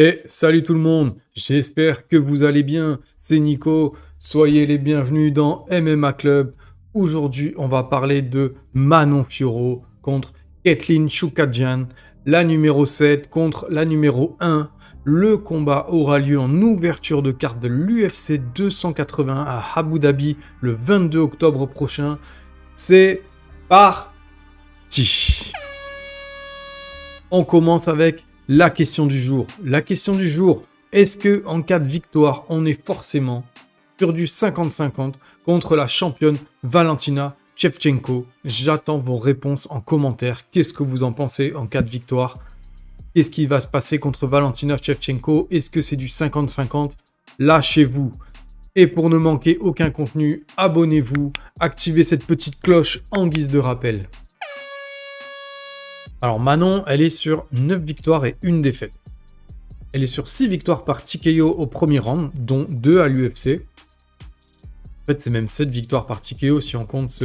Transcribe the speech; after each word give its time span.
Et 0.00 0.22
salut 0.26 0.62
tout 0.62 0.74
le 0.74 0.78
monde, 0.78 1.16
j'espère 1.34 2.06
que 2.06 2.16
vous 2.16 2.44
allez 2.44 2.62
bien. 2.62 3.00
C'est 3.16 3.40
Nico, 3.40 3.96
soyez 4.20 4.64
les 4.64 4.78
bienvenus 4.78 5.32
dans 5.32 5.66
MMA 5.72 6.12
Club. 6.12 6.54
Aujourd'hui, 6.94 7.52
on 7.56 7.66
va 7.66 7.82
parler 7.82 8.22
de 8.22 8.54
Manon 8.74 9.26
Fioro 9.28 9.82
contre 10.00 10.34
Kathleen 10.62 11.10
Choukadjian, 11.10 11.88
la 12.26 12.44
numéro 12.44 12.86
7 12.86 13.28
contre 13.28 13.66
la 13.70 13.84
numéro 13.84 14.36
1. 14.38 14.70
Le 15.02 15.36
combat 15.36 15.88
aura 15.90 16.20
lieu 16.20 16.38
en 16.38 16.54
ouverture 16.62 17.20
de 17.20 17.32
carte 17.32 17.58
de 17.58 17.66
l'UFC 17.66 18.40
280 18.54 19.46
à 19.48 19.64
Abu 19.74 19.98
Dhabi 19.98 20.36
le 20.60 20.78
22 20.80 21.18
octobre 21.18 21.66
prochain. 21.66 22.20
C'est 22.76 23.24
parti. 23.68 24.12
On 27.32 27.42
commence 27.42 27.88
avec 27.88 28.27
la 28.48 28.70
question 28.70 29.04
du 29.06 29.20
jour. 29.20 29.46
La 29.62 29.82
question 29.82 30.16
du 30.16 30.26
jour, 30.26 30.62
est-ce 30.92 31.18
que 31.18 31.42
en 31.44 31.60
cas 31.60 31.78
de 31.78 31.86
victoire, 31.86 32.46
on 32.48 32.64
est 32.64 32.80
forcément 32.86 33.44
sur 33.98 34.14
du 34.14 34.24
50-50 34.24 35.14
contre 35.44 35.76
la 35.76 35.86
championne 35.86 36.38
Valentina 36.62 37.36
Shevchenko? 37.56 38.26
J'attends 38.46 38.96
vos 38.96 39.18
réponses 39.18 39.68
en 39.70 39.82
commentaire. 39.82 40.48
Qu'est-ce 40.50 40.72
que 40.72 40.82
vous 40.82 41.02
en 41.02 41.12
pensez 41.12 41.54
en 41.54 41.66
cas 41.66 41.82
de 41.82 41.90
victoire? 41.90 42.38
Qu'est-ce 43.14 43.30
qui 43.30 43.46
va 43.46 43.60
se 43.60 43.68
passer 43.68 43.98
contre 43.98 44.26
Valentina 44.26 44.78
Shevchenko? 44.80 45.48
Est-ce 45.50 45.68
que 45.68 45.82
c'est 45.82 45.96
du 45.96 46.06
50-50 46.06 46.92
Lâchez-vous. 47.38 48.12
Et 48.74 48.86
pour 48.86 49.10
ne 49.10 49.18
manquer 49.18 49.58
aucun 49.58 49.90
contenu, 49.90 50.46
abonnez-vous, 50.56 51.32
activez 51.60 52.02
cette 52.02 52.24
petite 52.24 52.60
cloche 52.60 53.00
en 53.10 53.26
guise 53.26 53.50
de 53.50 53.58
rappel. 53.58 54.08
Alors 56.20 56.40
Manon, 56.40 56.82
elle 56.86 57.00
est 57.00 57.10
sur 57.10 57.46
9 57.52 57.80
victoires 57.82 58.24
et 58.26 58.36
1 58.44 58.60
défaite. 58.60 58.92
Elle 59.92 60.02
est 60.02 60.08
sur 60.08 60.28
6 60.28 60.48
victoires 60.48 60.84
par 60.84 61.02
TKO 61.04 61.48
au 61.48 61.66
premier 61.66 61.98
round, 61.98 62.30
dont 62.34 62.66
2 62.68 63.00
à 63.00 63.08
l'UFC. 63.08 63.60
En 65.02 65.06
fait, 65.06 65.20
c'est 65.20 65.30
même 65.30 65.46
7 65.46 65.68
victoires 65.68 66.06
par 66.06 66.20
TKO 66.20 66.60
si 66.60 66.76
on 66.76 66.84
compte 66.84 67.22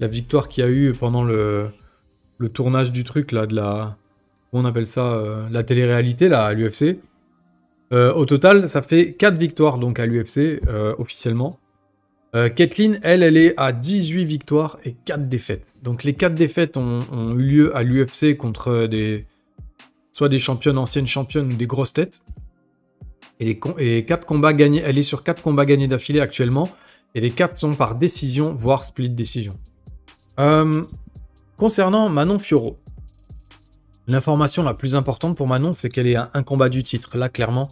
la 0.00 0.06
victoire 0.06 0.48
qu'il 0.48 0.64
y 0.64 0.66
a 0.66 0.70
eu 0.70 0.92
pendant 0.92 1.22
le, 1.22 1.70
tournage 2.52 2.90
du 2.90 3.04
truc, 3.04 3.32
là, 3.32 3.46
de 3.46 3.54
la... 3.54 3.96
on 4.52 4.64
appelle 4.64 4.86
ça 4.86 5.12
euh, 5.12 5.46
La 5.50 5.62
télé-réalité, 5.62 6.32
à 6.32 6.52
l'UFC. 6.52 6.98
Euh, 7.92 8.12
au 8.14 8.24
total, 8.24 8.68
ça 8.68 8.82
fait 8.82 9.12
4 9.14 9.36
victoires, 9.36 9.78
donc, 9.78 9.98
à 9.98 10.06
l'UFC, 10.06 10.60
euh, 10.68 10.94
officiellement. 10.98 11.59
Euh, 12.36 12.48
Kathleen, 12.48 13.00
elle, 13.02 13.22
elle 13.22 13.36
est 13.36 13.54
à 13.56 13.72
18 13.72 14.24
victoires 14.24 14.78
et 14.84 14.94
4 15.04 15.28
défaites. 15.28 15.72
Donc 15.82 16.04
les 16.04 16.14
4 16.14 16.34
défaites 16.34 16.76
ont, 16.76 17.00
eu 17.36 17.42
lieu 17.42 17.76
à 17.76 17.82
l'UFC 17.82 18.36
contre 18.36 18.88
soit 20.12 20.28
des 20.28 20.38
championnes, 20.38 20.78
anciennes 20.78 21.06
championnes 21.06 21.52
ou 21.52 21.56
des 21.56 21.66
grosses 21.66 21.92
têtes. 21.92 22.22
Et, 23.40 23.58
les, 23.78 24.04
4 24.04 24.26
combats 24.26 24.52
gagnés, 24.52 24.82
elle 24.84 24.98
est 24.98 25.02
sur 25.02 25.24
4 25.24 25.42
combats 25.42 25.64
gagnés 25.64 25.88
d'affilée 25.88 26.20
actuellement. 26.20 26.68
Et 27.14 27.20
les 27.20 27.30
4 27.30 27.58
sont 27.58 27.74
par 27.74 27.96
décision, 27.96 28.54
voire 28.54 28.84
split 28.84 29.10
décision. 29.10 29.54
Euh, 30.38 30.84
concernant 31.56 32.08
Manon 32.08 32.38
Fioro, 32.38 32.78
l'information 34.06 34.62
la 34.62 34.74
plus 34.74 34.94
importante 34.94 35.36
pour 35.36 35.48
Manon, 35.48 35.74
c'est 35.74 35.88
qu'elle 35.88 36.06
est 36.06 36.16
à 36.16 36.30
un 36.34 36.44
combat 36.44 36.68
du 36.68 36.84
titre. 36.84 37.16
Là, 37.16 37.28
clairement, 37.28 37.70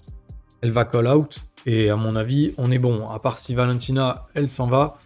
elle 0.63 0.73
va 0.73 0.85
call 0.85 1.07
out. 1.07 1.41
Et 1.69 1.91
à 1.91 1.97
mon 1.97 2.17
avis, 2.17 2.55
on 2.57 2.71
est 2.71 2.79
bon. 2.79 3.07
À 3.09 3.19
part 3.19 3.37
si 3.37 3.55
Valentina, 3.55 4.25
elle 4.33 4.49
s'en 4.49 4.69
va, 4.69 4.97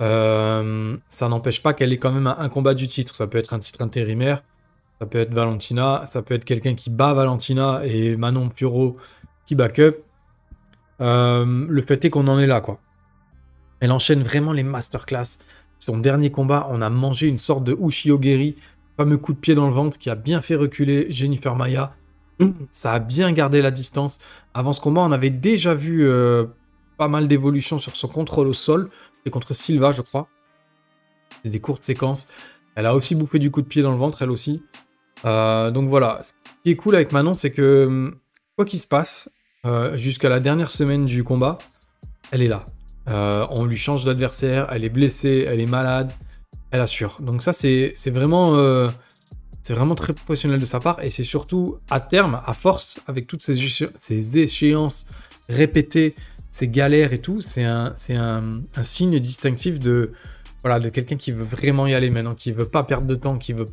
euh, 0.00 0.96
ça 1.08 1.28
n'empêche 1.28 1.60
pas 1.60 1.74
qu'elle 1.74 1.92
ait 1.92 1.98
quand 1.98 2.12
même 2.12 2.28
un, 2.28 2.48
combat 2.48 2.74
du 2.74 2.86
titre. 2.86 3.16
Ça 3.16 3.26
peut 3.26 3.38
être 3.38 3.52
un 3.54 3.58
titre 3.58 3.82
intérimaire, 3.82 4.44
ça 5.00 5.06
peut 5.06 5.18
être 5.18 5.34
Valentina, 5.34 6.04
ça 6.06 6.22
peut 6.22 6.34
être 6.34 6.44
quelqu'un 6.44 6.76
qui 6.76 6.90
bat 6.90 7.12
Valentina 7.12 7.80
et 7.84 8.16
Manon 8.16 8.50
Puro 8.50 8.96
qui 9.46 9.56
back 9.56 9.80
up. 9.80 9.98
Euh, 11.00 11.66
le 11.68 11.82
fait 11.82 12.04
est 12.04 12.10
qu'on 12.10 12.28
en 12.28 12.38
est 12.38 12.46
là, 12.46 12.60
quoi. 12.60 12.78
Elle 13.80 13.90
enchaîne 13.90 14.22
vraiment 14.22 14.52
les 14.52 14.62
masterclass. 14.62 15.38
Son 15.80 15.98
dernier 15.98 16.30
combat, 16.30 16.68
on 16.70 16.82
a 16.82 16.88
mangé 16.88 17.26
une 17.26 17.36
sorte 17.36 17.64
de 17.64 17.76
Uchiogeri, 17.84 18.54
fameux 18.96 19.18
coup 19.18 19.32
de 19.32 19.38
pied 19.38 19.56
dans 19.56 19.66
le 19.66 19.74
ventre 19.74 19.98
qui 19.98 20.08
a 20.08 20.14
bien 20.14 20.40
fait 20.40 20.54
reculer 20.54 21.08
Jennifer 21.10 21.56
Maya. 21.56 21.96
Ça 22.70 22.92
a 22.92 22.98
bien 22.98 23.32
gardé 23.32 23.62
la 23.62 23.70
distance. 23.70 24.18
Avant 24.54 24.72
ce 24.72 24.80
combat, 24.80 25.02
on 25.02 25.12
avait 25.12 25.30
déjà 25.30 25.74
vu 25.74 26.06
euh, 26.06 26.46
pas 26.98 27.08
mal 27.08 27.28
d'évolutions 27.28 27.78
sur 27.78 27.96
son 27.96 28.08
contrôle 28.08 28.48
au 28.48 28.52
sol. 28.52 28.90
C'était 29.12 29.30
contre 29.30 29.54
Silva, 29.54 29.92
je 29.92 30.02
crois. 30.02 30.28
C'était 31.36 31.50
des 31.50 31.60
courtes 31.60 31.84
séquences. 31.84 32.28
Elle 32.74 32.86
a 32.86 32.94
aussi 32.94 33.14
bouffé 33.14 33.38
du 33.38 33.50
coup 33.50 33.62
de 33.62 33.66
pied 33.66 33.82
dans 33.82 33.92
le 33.92 33.96
ventre, 33.96 34.22
elle 34.22 34.30
aussi. 34.30 34.62
Euh, 35.24 35.70
donc 35.70 35.88
voilà. 35.88 36.20
Ce 36.22 36.32
qui 36.62 36.70
est 36.70 36.76
cool 36.76 36.94
avec 36.94 37.12
Manon, 37.12 37.34
c'est 37.34 37.50
que 37.50 37.86
hum, 37.86 38.16
quoi 38.56 38.64
qu'il 38.64 38.80
se 38.80 38.86
passe, 38.86 39.30
euh, 39.64 39.96
jusqu'à 39.96 40.28
la 40.28 40.40
dernière 40.40 40.70
semaine 40.70 41.06
du 41.06 41.24
combat, 41.24 41.58
elle 42.30 42.42
est 42.42 42.48
là. 42.48 42.64
on 43.50 43.64
lui 43.64 43.76
change 43.76 44.04
d'adversaire, 44.04 44.68
elle 44.70 44.84
est 44.84 44.90
blessée, 44.90 45.46
elle 45.48 45.60
est 45.60 45.66
malade, 45.66 46.12
elle 46.70 46.80
assure. 46.80 47.16
Donc 47.20 47.42
ça, 47.42 47.52
c'est 47.52 48.10
vraiment 48.10 48.56
c'est 49.66 49.74
vraiment 49.74 49.96
très 49.96 50.12
professionnel 50.12 50.60
de 50.60 50.64
sa 50.64 50.78
part 50.78 51.02
et 51.02 51.10
c'est 51.10 51.24
surtout 51.24 51.78
à 51.90 51.98
terme, 51.98 52.40
à 52.46 52.52
force, 52.52 53.00
avec 53.08 53.26
toutes 53.26 53.42
ces, 53.42 53.56
ces 53.98 54.38
échéances 54.38 55.06
répétées, 55.48 56.14
ces 56.52 56.68
galères 56.68 57.12
et 57.12 57.18
tout, 57.18 57.40
c'est 57.40 57.64
un, 57.64 57.92
signe 58.82 59.18
distinctif 59.18 59.80
de, 59.80 60.12
voilà, 60.62 60.78
de 60.78 60.88
quelqu'un 60.88 61.16
qui 61.16 61.32
veut 61.32 61.42
vraiment 61.42 61.88
y 61.88 61.94
aller 61.94 62.10
maintenant, 62.10 62.36
qui 62.36 62.52
veut 62.52 62.68
pas 62.68 62.84
perdre 62.84 63.08
de 63.08 63.16
temps, 63.16 63.38
qui 63.38 63.54
veut, 63.54 63.66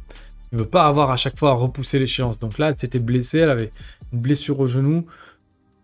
veut 0.51 0.65
pas 0.65 0.87
avoir 0.87 1.11
à 1.11 1.15
chaque 1.15 1.37
fois 1.37 1.51
à 1.51 1.53
repousser 1.53 1.99
l'échéance. 1.99 2.39
Donc 2.39 2.57
là, 2.57 2.69
elle 2.69 2.79
s'était 2.79 2.97
blessée, 2.97 3.37
elle 3.37 3.51
avait 3.51 3.69
une 4.11 4.19
blessure 4.19 4.59
au 4.61 4.67
genou. 4.67 5.05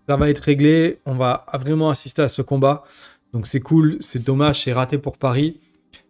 Ça 0.07 0.15
va 0.15 0.31
être 0.31 0.39
réglé, 0.39 0.97
on 1.05 1.13
va 1.13 1.45
vraiment 1.53 1.91
assister 1.91 2.23
à 2.23 2.29
ce 2.29 2.41
combat. 2.41 2.83
Donc 3.31 3.45
c'est 3.45 3.59
cool, 3.59 3.97
c'est 3.99 4.23
dommage, 4.23 4.63
c'est 4.63 4.73
raté 4.73 4.97
pour 4.97 5.19
Paris. 5.19 5.59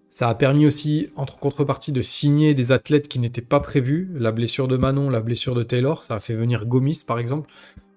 Ça 0.09 0.27
a 0.27 0.35
permis 0.35 0.65
aussi, 0.65 1.09
entre 1.15 1.37
contrepartie, 1.37 1.91
de 1.91 2.01
signer 2.01 2.55
des 2.55 2.71
athlètes 2.71 3.07
qui 3.07 3.19
n'étaient 3.19 3.41
pas 3.41 3.59
prévus. 3.59 4.09
La 4.15 4.31
blessure 4.31 4.67
de 4.67 4.75
Manon, 4.75 5.09
la 5.09 5.21
blessure 5.21 5.53
de 5.53 5.63
Taylor, 5.63 6.03
ça 6.03 6.15
a 6.15 6.19
fait 6.19 6.33
venir 6.33 6.65
Gomis, 6.65 7.03
par 7.05 7.19
exemple. 7.19 7.49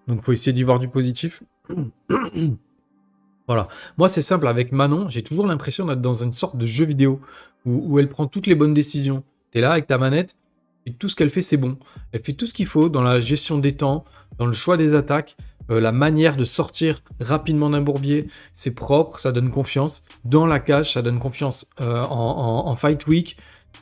Donc, 0.09 0.19
il 0.21 0.25
faut 0.25 0.33
essayer 0.33 0.53
d'y 0.53 0.62
voir 0.62 0.78
du 0.78 0.89
positif. 0.89 1.43
voilà. 3.47 3.69
Moi, 3.97 4.09
c'est 4.09 4.23
simple. 4.23 4.47
Avec 4.47 4.73
Manon, 4.73 5.09
j'ai 5.09 5.23
toujours 5.23 5.47
l'impression 5.47 5.87
d'être 5.87 6.03
dans 6.03 6.23
une 6.23 6.34
sorte 6.34 6.56
de 6.56 6.67
jeu 6.67 6.84
vidéo 6.84 7.21
où, 7.65 7.99
elle 7.99 8.09
prend 8.09 8.27
toutes 8.27 8.47
les 8.47 8.55
bonnes 8.55 8.75
décisions. 8.75 9.23
Tu 9.53 9.59
es 9.59 9.61
là 9.61 9.73
avec 9.73 9.87
ta 9.87 9.97
manette 9.97 10.37
et 10.84 10.93
tout 10.93 11.09
ce 11.09 11.17
qu'elle 11.17 11.31
fait, 11.31 11.43
c'est 11.43 11.56
bon. 11.56 11.79
Elle 12.12 12.23
fait 12.23 12.33
tout 12.33 12.47
ce 12.47 12.55
qu'il 12.55 12.67
faut 12.67 12.89
dans 12.89 13.03
la 13.03 13.21
gestion 13.21 13.59
des 13.59 13.77
temps, 13.77 14.05
dans 14.39 14.47
le 14.47 14.53
choix 14.53 14.77
des 14.77 14.94
attaques. 14.94 15.37
Euh, 15.71 15.81
la 15.81 15.93
manière 15.93 16.37
de 16.37 16.45
sortir 16.45 17.03
rapidement 17.21 17.71
d'un 17.71 17.81
bourbier, 17.81 18.28
c'est 18.53 18.75
propre, 18.75 19.19
ça 19.19 19.33
donne 19.33 19.50
confiance. 19.50 20.03
Dans 20.25 20.47
la 20.47 20.61
cage, 20.61 20.93
ça 20.93 21.03
donne 21.03 21.19
confiance 21.19 21.67
euh, 21.81 22.03
en, 22.03 22.75
fight 22.77 23.06
week. 23.06 23.37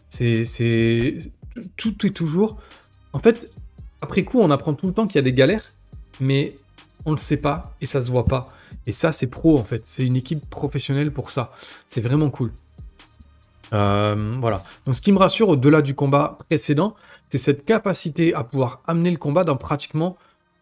C'est, 0.08 1.18
tout 1.76 2.06
est 2.06 2.10
toujours. 2.10 2.58
En 3.12 3.18
fait, 3.18 3.50
après 4.02 4.24
coup, 4.24 4.40
on 4.40 4.50
apprend 4.50 4.74
tout 4.74 4.86
le 4.86 4.92
temps 4.92 5.06
qu'il 5.06 5.16
y 5.16 5.18
a 5.18 5.22
des 5.22 5.32
galères, 5.32 5.64
mais 6.20 6.54
on 7.06 7.10
ne 7.10 7.16
le 7.16 7.20
sait 7.20 7.38
pas 7.38 7.74
et 7.80 7.86
ça 7.86 8.02
se 8.02 8.10
voit 8.10 8.26
pas. 8.26 8.48
Et 8.86 8.92
ça, 8.92 9.12
c'est 9.12 9.28
pro 9.28 9.58
en 9.58 9.64
fait. 9.64 9.86
C'est 9.86 10.06
une 10.06 10.16
équipe 10.16 10.48
professionnelle 10.48 11.12
pour 11.12 11.30
ça. 11.30 11.52
C'est 11.86 12.00
vraiment 12.00 12.30
cool. 12.30 12.52
Euh, 13.72 14.36
voilà. 14.40 14.64
Donc, 14.84 14.94
ce 14.94 15.00
qui 15.00 15.12
me 15.12 15.18
rassure 15.18 15.48
au-delà 15.48 15.82
du 15.82 15.94
combat 15.94 16.38
précédent, 16.48 16.94
c'est 17.28 17.38
cette 17.38 17.64
capacité 17.64 18.34
à 18.34 18.44
pouvoir 18.44 18.82
amener 18.86 19.10
le 19.10 19.16
combat 19.16 19.44
dans 19.44 19.56
pratiquement 19.56 20.16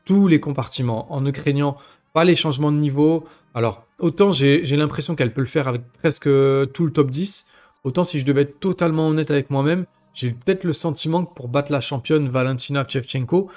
tous 0.08 0.26
les 0.26 0.40
compartiments 0.40 1.12
en 1.12 1.20
ne 1.20 1.30
craignant 1.30 1.76
pas 2.14 2.24
les 2.24 2.34
changements 2.34 2.72
de 2.72 2.78
niveau. 2.78 3.24
Alors, 3.52 3.86
autant 3.98 4.32
j'ai 4.32 4.64
l'impression 4.64 5.14
qu'elle 5.14 5.34
peut 5.34 5.42
le 5.42 5.46
faire 5.46 5.68
avec 5.68 5.82
presque 5.92 6.24
tout 6.24 6.86
le 6.86 6.90
top 6.90 7.10
10, 7.10 7.46
autant 7.84 8.04
si 8.04 8.18
je 8.18 8.24
devais 8.24 8.40
être 8.42 8.58
totalement 8.58 9.08
honnête 9.08 9.30
avec 9.30 9.50
moi-même, 9.50 9.84
j'ai 10.14 10.30
peut-être 10.30 10.64
le 10.64 10.72
sentiment 10.72 11.26
que 11.26 11.34
pour 11.34 11.48
battre 11.48 11.70
la 11.72 11.82
championne 11.82 12.26
Valentina 12.26 12.86
Shevchenko, 12.88 13.50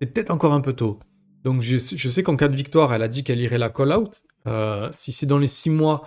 c'est 0.00 0.12
peut-être 0.12 0.32
encore 0.32 0.52
un 0.52 0.60
peu 0.60 0.72
tôt. 0.72 0.98
Donc 1.44 1.62
je, 1.62 1.78
sais 1.78 2.22
qu'en 2.24 2.34
cas 2.34 2.48
de 2.48 2.56
victoire, 2.56 2.92
elle 2.92 3.02
a 3.04 3.08
dit 3.08 3.22
qu'elle 3.22 3.40
irait 3.40 3.58
la 3.58 3.70
call-out. 3.70 4.24
Euh, 4.48 4.88
si 4.90 5.12
c'est 5.12 5.26
dans 5.26 5.38
les 5.38 5.46
6 5.46 5.70
mois, 5.70 6.02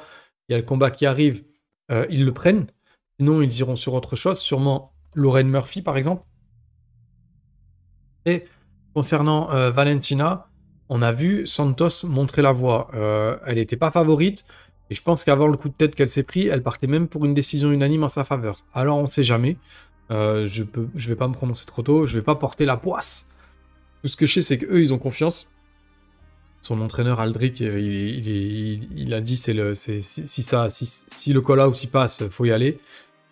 il 0.50 0.51
y 0.51 0.56
a 0.56 0.57
le 0.57 0.65
combat 0.65 0.92
qui 0.92 1.06
arrive, 1.06 1.45
euh, 1.89 2.06
ils 2.09 2.25
le 2.25 2.33
prennent. 2.33 2.68
Sinon, 3.18 3.42
ils 3.42 3.59
iront 3.59 3.77
sur 3.77 3.94
autre 3.94 4.18
chose, 4.18 4.39
sûrement 4.39 4.92
Lorraine 5.13 5.47
Murphy 5.47 5.81
par 5.81 5.95
exemple. 5.95 6.25
Et 8.25 8.44
Concernant 8.95 9.51
euh, 9.51 9.71
Valentina, 9.71 10.47
on 10.88 11.01
a 11.01 11.12
vu 11.12 11.45
Santos 11.45 12.06
montrer 12.06 12.42
la 12.42 12.53
voie. 12.53 12.89
Euh, 12.94 13.36
elle 13.45 13.56
n'était 13.56 13.75
pas 13.75 13.92
favorite. 13.92 14.45
Et 14.89 14.95
je 14.95 15.01
pense 15.01 15.25
qu'avant 15.25 15.47
le 15.47 15.57
coup 15.57 15.68
de 15.68 15.74
tête 15.74 15.95
qu'elle 15.95 16.07
s'est 16.07 16.24
pris, 16.24 16.47
elle 16.47 16.63
partait 16.63 16.88
même 16.88 17.09
pour 17.09 17.25
une 17.25 17.33
décision 17.33 17.74
unanime 17.74 18.06
en 18.06 18.07
sa 18.07 18.24
faveur. 18.24 18.63
Alors 18.74 18.97
on 18.97 19.01
ne 19.01 19.07
sait 19.07 19.24
jamais. 19.24 19.57
Euh, 20.12 20.47
je 20.47 20.63
ne 20.63 21.07
vais 21.09 21.18
pas 21.18 21.27
me 21.27 21.33
prononcer 21.33 21.65
trop 21.65 21.81
tôt. 21.81 22.06
Je 22.06 22.18
vais 22.18 22.24
pas 22.24 22.36
porter 22.36 22.63
la 22.63 22.77
poisse. 22.77 23.27
Tout 24.01 24.07
ce 24.07 24.15
que 24.15 24.25
je 24.25 24.36
sais, 24.36 24.42
c'est 24.42 24.59
qu'eux, 24.59 24.80
ils 24.80 24.94
ont 24.94 24.97
confiance. 24.97 25.50
Son 26.62 26.80
entraîneur 26.80 27.19
Aldric, 27.19 27.59
il, 27.59 29.13
a 29.13 29.19
dit 29.19 29.36
c'est 29.36 29.53
si, 30.01 31.33
le 31.33 31.42
call-out 31.42 31.75
s'y 31.75 31.88
passe, 31.88 32.25
faut 32.30 32.45
y 32.45 32.51
aller. 32.53 32.80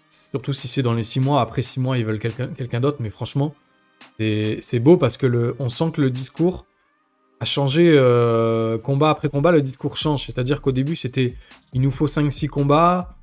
Surtout 0.10 0.52
si 0.52 0.68
c'est 0.68 0.84
dans 0.84 0.94
les 0.94 1.04
six 1.04 1.22
mois. 1.22 1.40
Après 1.40 1.62
six 1.62 1.80
mois, 1.80 1.98
ils 1.98 2.04
veulent 2.04 2.20
quelqu'un 2.20 2.82
d'autre. 2.82 2.98
Mais 3.00 3.10
franchement, 3.10 3.56
c'est 4.20 4.80
beau 4.80 4.98
parce 4.98 5.18
que 5.18 5.26
le, 5.26 5.56
on 5.60 5.70
sent 5.70 5.92
que 5.94 6.02
le 6.02 6.10
discours 6.10 6.66
a 7.40 7.46
changé 7.46 7.94
euh, 7.96 8.78
combat 8.78 9.10
après 9.10 9.30
combat, 9.30 9.52
le 9.52 9.62
discours 9.62 9.98
change. 9.98 10.26
C'est-à-dire 10.26 10.62
qu'au 10.62 10.72
début, 10.72 10.96
c'était 10.96 11.36
il 11.74 11.82
nous 11.82 11.92
faut 11.92 12.08
5-6 12.08 12.48
combats. 12.48 13.16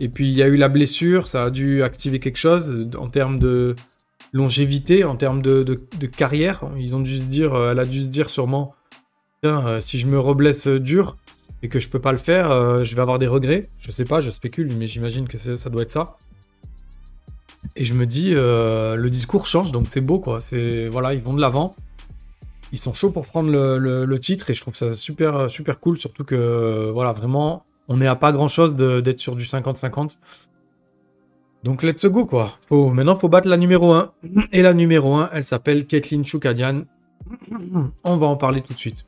Et 0.00 0.08
puis 0.08 0.28
il 0.28 0.36
y 0.36 0.42
a 0.42 0.46
eu 0.46 0.56
la 0.56 0.68
blessure, 0.68 1.26
ça 1.26 1.44
a 1.44 1.50
dû 1.50 1.82
activer 1.82 2.20
quelque 2.20 2.38
chose 2.38 2.88
en 2.96 3.08
termes 3.08 3.38
de 3.38 3.74
longévité, 4.32 5.02
en 5.02 5.16
termes 5.16 5.42
de, 5.42 5.76
carrière. 6.06 6.62
Ils 6.76 6.94
ont 6.94 7.00
dû 7.00 7.16
se 7.16 7.22
dire, 7.22 7.54
euh, 7.54 7.72
elle 7.72 7.80
a 7.80 7.84
dû 7.84 8.02
se 8.02 8.06
dire 8.06 8.30
sûrement, 8.30 8.74
tiens, 9.42 9.66
euh, 9.66 9.80
si 9.80 9.98
je 9.98 10.06
me 10.06 10.18
reblesse 10.18 10.68
dur 10.68 11.16
et 11.62 11.68
que 11.68 11.80
je 11.80 11.88
peux 11.88 11.98
pas 11.98 12.12
le 12.12 12.18
faire, 12.18 12.84
je 12.84 12.94
vais 12.94 13.00
avoir 13.00 13.18
des 13.18 13.26
regrets. 13.26 13.62
Je 13.80 13.90
sais 13.90 14.04
pas, 14.04 14.20
je 14.20 14.30
spécule, 14.30 14.72
mais 14.78 14.86
j'imagine 14.86 15.26
que 15.26 15.36
ça 15.38 15.70
doit 15.70 15.82
être 15.82 15.90
ça. 15.90 16.16
Et 17.76 17.84
je 17.84 17.94
me 17.94 18.06
dis, 18.06 18.30
le 18.32 19.08
discours 19.08 19.46
change, 19.46 19.72
donc 19.72 19.86
c'est 19.88 20.00
beau 20.00 20.18
quoi. 20.18 20.40
C'est 20.40 20.88
voilà, 20.88 21.14
ils 21.14 21.22
vont 21.22 21.34
de 21.34 21.40
l'avant 21.40 21.74
ils 22.72 22.78
sont 22.78 22.92
chauds 22.92 23.10
pour 23.10 23.26
prendre 23.26 23.50
le, 23.50 24.20
titre 24.20 24.50
et 24.50 24.54
je 24.54 24.60
trouve 24.60 24.74
ça 24.74 24.94
super, 24.94 25.50
super 25.50 25.80
cool. 25.80 25.98
Surtout 25.98 26.24
que, 26.24 26.90
voilà, 26.92 27.12
vraiment, 27.12 27.64
on 27.88 27.98
n'est 27.98 28.06
à 28.06 28.16
pas 28.16 28.32
grand 28.32 28.48
chose 28.48 28.76
d'être 28.76 29.18
sur 29.18 29.36
du 29.36 29.44
50-50. 29.44 30.18
Donc, 31.64 31.82
let's 31.82 32.04
go, 32.06 32.24
quoi. 32.24 32.56
Faut, 32.60 32.90
maintenant, 32.90 33.18
faut 33.18 33.28
battre 33.28 33.48
la 33.48 33.56
numéro 33.56 33.92
1. 33.92 34.12
Et 34.52 34.62
la 34.62 34.74
numéro 34.74 35.14
1, 35.14 35.30
elle 35.32 35.44
s'appelle 35.44 35.86
Kathleen 35.86 36.24
Choukadian. 36.24 36.82
On 38.04 38.16
va 38.16 38.26
en 38.26 38.36
parler 38.36 38.62
tout 38.62 38.72
de 38.72 38.78
suite. 38.78 39.06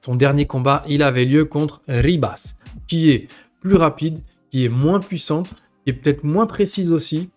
Son 0.00 0.14
dernier 0.14 0.46
combat, 0.46 0.82
il 0.88 1.02
avait 1.02 1.24
lieu 1.24 1.44
contre 1.44 1.82
Ribas, 1.88 2.54
qui 2.86 3.10
est 3.10 3.28
plus 3.60 3.74
rapide, 3.74 4.20
qui 4.50 4.64
est 4.64 4.68
moins 4.68 5.00
puissante, 5.00 5.54
qui 5.84 5.90
est 5.90 5.92
peut-être 5.92 6.24
moins 6.24 6.46
précise 6.46 6.92
aussi, 6.92 7.30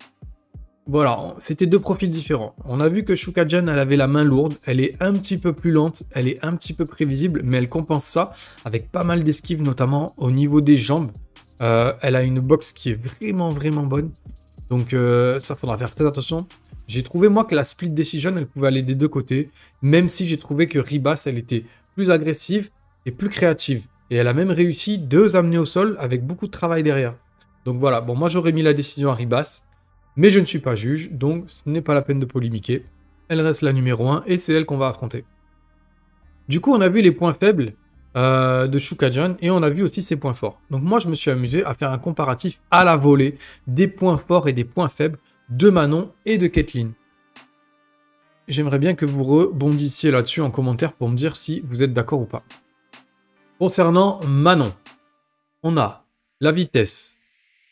voilà, 0.92 1.36
c'était 1.40 1.68
deux 1.68 1.80
profils 1.80 2.10
différents. 2.10 2.54
On 2.66 2.82
a 2.82 2.90
vu 2.90 3.06
que 3.06 3.16
Shukajan, 3.16 3.64
elle 3.68 3.80
avait 3.80 3.96
la 3.96 4.08
main 4.08 4.26
lourde, 4.26 4.56
elle 4.66 4.82
est 4.82 5.02
un 5.02 5.14
petit 5.14 5.38
peu 5.38 5.54
plus 5.54 5.72
lente, 5.72 6.04
elle 6.12 6.28
est 6.28 6.44
un 6.44 6.54
petit 6.58 6.74
peu 6.74 6.84
prévisible, 6.84 7.44
mais 7.46 7.60
elle 7.60 7.70
compense 7.70 8.04
ça 8.04 8.34
avec 8.66 8.92
pas 8.92 9.06
mal 9.06 9.24
d'esquives, 9.24 9.62
notamment 9.62 10.14
au 10.18 10.32
niveau 10.32 10.60
des 10.60 10.76
jambes. 10.76 11.12
Euh, 11.62 11.94
elle 12.02 12.18
a 12.18 12.24
une 12.24 12.42
boxe 12.42 12.74
qui 12.74 12.90
est 12.90 13.00
vraiment, 13.02 13.48
vraiment 13.48 13.84
bonne. 13.84 14.12
Donc 14.68 14.94
euh, 14.94 15.40
ça, 15.40 15.56
faudra 15.56 15.78
faire 15.78 15.96
très 15.96 16.06
attention. 16.06 16.46
J'ai 16.90 17.04
trouvé, 17.04 17.30
moi, 17.30 17.46
que 17.46 17.56
la 17.56 17.64
split 17.64 17.90
decision, 17.90 18.36
elle 18.36 18.48
pouvait 18.48 18.68
aller 18.68 18.84
des 18.84 18.96
deux 18.96 19.08
côtés, 19.08 19.50
même 19.82 20.10
si 20.10 20.28
j'ai 20.28 20.38
trouvé 20.38 20.68
que 20.68 20.78
Ribas, 20.78 21.24
elle 21.26 21.38
était 21.38 21.64
plus 21.96 22.12
agressive 22.12 22.70
et 23.06 23.12
plus 23.12 23.30
créative. 23.30 23.86
Et 24.10 24.18
elle 24.18 24.28
a 24.28 24.34
même 24.34 24.52
réussi 24.52 24.98
deux 24.98 25.38
amener 25.38 25.58
au 25.58 25.64
sol 25.64 25.96
avec 26.02 26.28
beaucoup 26.28 26.48
de 26.48 26.52
travail 26.52 26.84
derrière. 26.84 27.16
Donc 27.64 27.80
voilà, 27.80 28.02
bon, 28.02 28.14
moi 28.14 28.28
j'aurais 28.28 28.52
mis 28.52 28.62
la 28.62 28.74
décision 28.74 29.10
à 29.10 29.16
Ribas. 29.16 29.64
Mais 30.16 30.32
je 30.32 30.40
ne 30.40 30.46
suis 30.46 30.60
pas 30.60 30.76
juge, 30.76 31.10
donc 31.12 31.46
ce 31.48 31.70
n'est 31.70 31.82
pas 31.82 31.94
la 31.94 32.02
peine 32.02 32.20
de 32.20 32.26
polémiquer. 32.26 32.86
Elle 33.30 33.42
reste 33.42 33.62
la 33.62 33.74
numéro 33.74 34.08
1 34.10 34.24
et 34.28 34.38
c'est 34.38 34.54
elle 34.54 34.66
qu'on 34.66 34.78
va 34.78 34.88
affronter. 34.88 35.24
Du 36.50 36.60
coup, 36.60 36.74
on 36.74 36.82
a 36.82 36.90
vu 36.90 37.02
les 37.02 37.14
points 37.14 37.34
faibles 37.34 37.74
euh, 38.18 38.68
de 38.68 38.78
Shukajan 38.78 39.36
et 39.40 39.50
on 39.52 39.64
a 39.64 39.70
vu 39.70 39.84
aussi 39.84 40.02
ses 40.02 40.18
points 40.18 40.34
forts. 40.34 40.60
Donc 40.70 40.84
moi, 40.84 41.00
je 41.00 41.08
me 41.08 41.16
suis 41.16 41.32
amusé 41.32 41.64
à 41.64 41.74
faire 41.74 41.92
un 41.92 41.98
comparatif 41.98 42.60
à 42.70 42.84
la 42.84 42.98
volée 42.98 43.38
des 43.68 43.88
points 43.88 44.18
forts 44.18 44.50
et 44.50 44.54
des 44.54 44.66
points 44.66 44.90
faibles 44.90 45.18
de 45.50 45.70
Manon 45.70 46.12
et 46.26 46.38
de 46.38 46.48
Kathleen. 46.48 46.92
J'aimerais 48.50 48.80
bien 48.80 48.96
que 48.96 49.06
vous 49.06 49.24
rebondissiez 49.24 50.12
là-dessus 50.12 50.42
en 50.42 50.52
commentaire 50.52 50.92
pour 50.92 51.08
me 51.08 51.16
dire 51.16 51.38
si 51.38 51.62
vous 51.64 51.84
êtes 51.84 51.94
d'accord 51.94 52.20
ou 52.20 52.26
pas. 52.26 52.44
Concernant 53.60 54.20
Manon, 54.28 54.74
on 55.64 55.78
a 55.78 56.06
la 56.42 56.52
vitesse, 56.52 57.18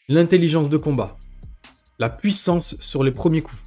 l'intelligence 0.08 0.70
de 0.70 0.78
combat, 0.78 1.18
la 2.00 2.10
puissance 2.10 2.78
sur 2.80 3.04
les 3.04 3.12
premiers 3.12 3.42
coups, 3.42 3.62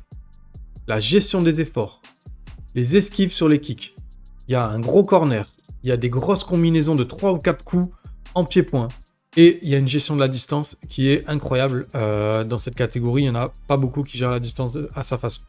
la 0.89 0.99
gestion 0.99 1.43
des 1.43 1.61
efforts, 1.61 2.01
les 2.75 2.97
esquives 2.97 3.33
sur 3.33 3.49
les 3.49 3.61
kicks. 3.61 3.95
Il 4.49 4.53
y 4.53 4.55
a 4.55 4.67
un 4.67 4.81
gros 4.81 5.05
corner, 5.05 5.47
il 5.83 5.91
y 5.91 5.93
a 5.93 5.99
des 5.99 6.09
grosses 6.09 6.43
combinaisons 6.43 6.95
de 6.95 7.05
3 7.05 7.33
ou 7.35 7.39
4 7.39 7.63
coups 7.63 7.95
en 8.35 8.45
pied-point. 8.45 8.89
Et 9.37 9.59
il 9.63 9.69
y 9.69 9.75
a 9.75 9.79
une 9.79 9.89
gestion 9.89 10.15
de 10.15 10.21
la 10.21 10.29
distance 10.29 10.77
qui 10.89 11.09
est 11.09 11.29
incroyable. 11.29 11.87
Euh, 11.95 12.45
dans 12.45 12.59
cette 12.59 12.75
catégorie, 12.75 13.23
il 13.23 13.31
n'y 13.31 13.37
en 13.37 13.41
a 13.41 13.53
pas 13.67 13.77
beaucoup 13.79 14.03
qui 14.03 14.19
gèrent 14.19 14.31
la 14.31 14.41
distance 14.41 14.77
à 14.95 15.03
sa 15.03 15.17
façon, 15.17 15.41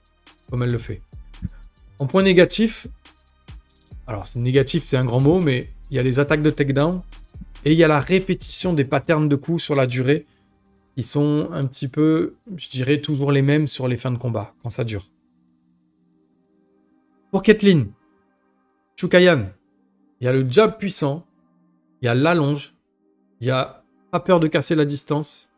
comme 0.50 0.63
elle 0.63 0.71
le 0.71 0.77
fait. 0.77 1.01
En 2.00 2.07
point 2.07 2.24
négatif, 2.24 2.88
alors 4.07 4.27
c'est 4.27 4.39
négatif, 4.39 4.83
c'est 4.86 4.97
un 4.97 5.06
grand 5.06 5.21
mot, 5.21 5.39
mais 5.39 5.69
il 5.89 5.97
y 5.97 6.00
a 6.00 6.03
les 6.03 6.19
attaques 6.19 6.41
de 6.41 6.50
takedown 6.50 7.01
et 7.65 7.71
il 7.71 7.77
y 7.77 7.83
a 7.83 7.88
la 7.88 8.00
répétition 8.00 8.74
des 8.74 8.86
patterns 8.86 9.29
de 9.29 9.36
coups 9.36 9.63
sur 9.63 9.75
la 9.75 9.88
durée 9.88 10.25
ils 10.95 11.06
sont 11.06 11.50
un 11.51 11.66
petit 11.66 11.88
peu, 11.88 12.36
je 12.56 12.69
dirais, 12.69 13.01
toujours 13.01 13.31
les 13.31 13.42
mêmes 13.42 13.68
sur 13.68 13.88
les 13.88 13.98
fins 13.98 14.12
de 14.12 14.18
combat, 14.18 14.54
quand 14.62 14.69
ça 14.69 14.84
dure. 14.84 15.06
Pour 17.31 17.42
Kathleen, 17.42 17.92
Chukayan, 18.95 19.48
il 20.22 20.25
y 20.25 20.28
a 20.28 20.34
le 20.34 20.48
jab 20.50 20.78
puissant, 20.78 21.25
il 22.01 22.06
y 22.06 22.07
a 22.07 22.13
l'allonge, 22.13 22.75
il 23.42 23.48
y 23.48 23.51
a 23.51 23.84
pas 24.12 24.19
peur 24.19 24.40
de 24.40 24.48
casser 24.48 24.75
la 24.75 24.86
distance, 24.86 25.51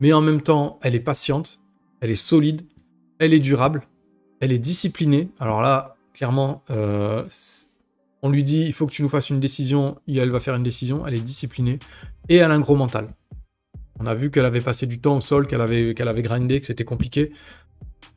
mais 0.00 0.12
en 0.12 0.20
même 0.20 0.42
temps, 0.42 0.78
elle 0.82 0.94
est 0.94 1.00
patiente, 1.00 1.60
elle 2.00 2.10
est 2.10 2.14
solide, 2.14 2.62
elle 3.18 3.32
est 3.32 3.40
durable, 3.40 3.82
elle 4.40 4.52
est 4.52 4.58
disciplinée. 4.58 5.30
Alors 5.40 5.62
là, 5.62 5.96
clairement, 6.12 6.62
euh, 6.70 7.26
on 8.22 8.28
lui 8.28 8.44
dit 8.44 8.64
il 8.66 8.74
faut 8.74 8.86
que 8.86 8.92
tu 8.92 9.02
nous 9.02 9.08
fasses 9.08 9.30
une 9.30 9.40
décision, 9.40 9.98
et 10.06 10.16
elle 10.18 10.30
va 10.30 10.40
faire 10.40 10.54
une 10.54 10.62
décision, 10.62 11.06
elle 11.06 11.14
est 11.14 11.20
disciplinée, 11.20 11.78
et 12.28 12.36
elle 12.36 12.50
a 12.50 12.54
un 12.54 12.60
gros 12.60 12.76
mental. 12.76 13.08
On 13.98 14.06
a 14.06 14.14
vu 14.14 14.30
qu'elle 14.30 14.44
avait 14.44 14.60
passé 14.60 14.86
du 14.86 15.00
temps 15.00 15.16
au 15.16 15.20
sol, 15.20 15.46
qu'elle 15.46 15.60
avait, 15.60 15.94
qu'elle 15.94 16.08
avait 16.08 16.22
grindé, 16.22 16.60
que 16.60 16.66
c'était 16.66 16.84
compliqué. 16.84 17.32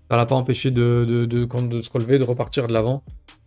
Ça 0.09 0.17
l'a 0.17 0.25
pas 0.25 0.35
empêché 0.35 0.71
de, 0.71 1.05
de, 1.07 1.25
de, 1.25 1.81
se 1.81 1.89
relever, 1.89 2.19
de 2.19 2.23
repartir 2.23 2.67
de 2.67 2.73
l'avant. 2.73 3.03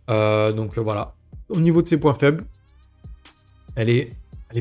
Euh, 0.09 0.51
donc 0.51 0.77
voilà. 0.77 1.13
Au 1.49 1.59
niveau 1.59 1.81
de 1.81 1.87
ses 1.87 1.99
points 1.99 2.13
faibles, 2.13 2.43
elle 3.75 3.89
est, 3.89 4.11